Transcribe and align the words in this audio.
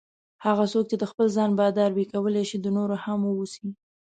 هغه 0.45 0.65
څوک 0.71 0.85
چې 0.91 0.95
د 0.99 1.03
خپل 1.11 1.27
ځان 1.35 1.51
بادار 1.59 1.91
وي 1.93 2.05
کولای 2.13 2.43
شي 2.49 2.57
د 2.61 2.67
نورو 2.77 2.95
هم 3.03 3.19
واوسي. 3.23 3.67